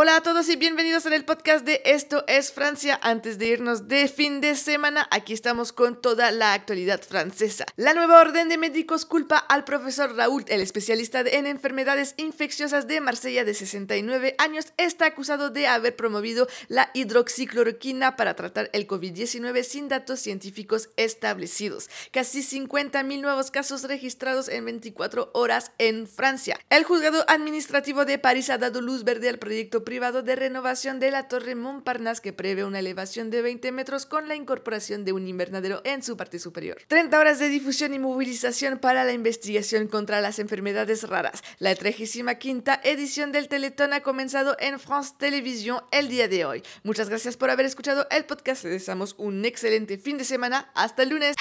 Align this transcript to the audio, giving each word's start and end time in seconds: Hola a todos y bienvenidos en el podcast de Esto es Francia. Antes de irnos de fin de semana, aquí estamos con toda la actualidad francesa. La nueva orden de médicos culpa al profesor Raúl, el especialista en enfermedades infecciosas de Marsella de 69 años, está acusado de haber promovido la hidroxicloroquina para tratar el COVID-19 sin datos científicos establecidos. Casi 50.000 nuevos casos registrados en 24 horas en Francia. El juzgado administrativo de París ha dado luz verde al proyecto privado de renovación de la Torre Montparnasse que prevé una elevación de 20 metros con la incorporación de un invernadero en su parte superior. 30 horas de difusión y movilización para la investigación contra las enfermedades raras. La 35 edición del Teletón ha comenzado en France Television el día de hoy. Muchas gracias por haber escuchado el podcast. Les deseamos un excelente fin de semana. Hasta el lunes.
Hola 0.00 0.14
a 0.14 0.22
todos 0.22 0.48
y 0.48 0.54
bienvenidos 0.54 1.06
en 1.06 1.12
el 1.12 1.24
podcast 1.24 1.66
de 1.66 1.82
Esto 1.84 2.22
es 2.28 2.52
Francia. 2.52 3.00
Antes 3.02 3.36
de 3.36 3.46
irnos 3.46 3.88
de 3.88 4.06
fin 4.06 4.40
de 4.40 4.54
semana, 4.54 5.08
aquí 5.10 5.32
estamos 5.32 5.72
con 5.72 6.00
toda 6.00 6.30
la 6.30 6.52
actualidad 6.52 7.02
francesa. 7.02 7.66
La 7.74 7.94
nueva 7.94 8.20
orden 8.20 8.48
de 8.48 8.58
médicos 8.58 9.04
culpa 9.04 9.38
al 9.38 9.64
profesor 9.64 10.14
Raúl, 10.14 10.44
el 10.46 10.60
especialista 10.60 11.22
en 11.22 11.48
enfermedades 11.48 12.14
infecciosas 12.16 12.86
de 12.86 13.00
Marsella 13.00 13.44
de 13.44 13.54
69 13.54 14.36
años, 14.38 14.66
está 14.76 15.06
acusado 15.06 15.50
de 15.50 15.66
haber 15.66 15.96
promovido 15.96 16.46
la 16.68 16.92
hidroxicloroquina 16.94 18.14
para 18.14 18.36
tratar 18.36 18.70
el 18.74 18.86
COVID-19 18.86 19.64
sin 19.64 19.88
datos 19.88 20.20
científicos 20.20 20.90
establecidos. 20.96 21.90
Casi 22.12 22.42
50.000 22.42 23.20
nuevos 23.20 23.50
casos 23.50 23.82
registrados 23.82 24.48
en 24.48 24.64
24 24.64 25.32
horas 25.34 25.72
en 25.78 26.06
Francia. 26.06 26.56
El 26.70 26.84
juzgado 26.84 27.24
administrativo 27.26 28.04
de 28.04 28.20
París 28.20 28.48
ha 28.48 28.58
dado 28.58 28.80
luz 28.80 29.02
verde 29.02 29.28
al 29.28 29.40
proyecto 29.40 29.86
privado 29.88 30.22
de 30.22 30.36
renovación 30.36 31.00
de 31.00 31.10
la 31.10 31.28
Torre 31.28 31.54
Montparnasse 31.54 32.20
que 32.20 32.34
prevé 32.34 32.62
una 32.62 32.80
elevación 32.80 33.30
de 33.30 33.40
20 33.40 33.72
metros 33.72 34.04
con 34.04 34.28
la 34.28 34.34
incorporación 34.34 35.06
de 35.06 35.14
un 35.14 35.26
invernadero 35.26 35.80
en 35.82 36.02
su 36.02 36.14
parte 36.14 36.38
superior. 36.38 36.76
30 36.88 37.18
horas 37.18 37.38
de 37.38 37.48
difusión 37.48 37.94
y 37.94 37.98
movilización 37.98 38.80
para 38.80 39.04
la 39.04 39.12
investigación 39.12 39.88
contra 39.88 40.20
las 40.20 40.40
enfermedades 40.40 41.08
raras. 41.08 41.42
La 41.58 41.74
35 41.74 42.70
edición 42.84 43.32
del 43.32 43.48
Teletón 43.48 43.94
ha 43.94 44.02
comenzado 44.02 44.58
en 44.60 44.78
France 44.78 45.14
Television 45.16 45.80
el 45.90 46.10
día 46.10 46.28
de 46.28 46.44
hoy. 46.44 46.62
Muchas 46.82 47.08
gracias 47.08 47.38
por 47.38 47.48
haber 47.48 47.64
escuchado 47.64 48.06
el 48.10 48.26
podcast. 48.26 48.64
Les 48.64 48.74
deseamos 48.74 49.14
un 49.16 49.42
excelente 49.46 49.96
fin 49.96 50.18
de 50.18 50.24
semana. 50.24 50.70
Hasta 50.74 51.02
el 51.02 51.08
lunes. 51.08 51.34